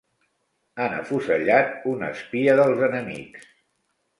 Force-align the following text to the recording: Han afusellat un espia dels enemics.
Han 0.85 0.95
afusellat 1.01 1.85
un 1.91 2.07
espia 2.09 2.57
dels 2.61 2.83
enemics. 2.89 3.49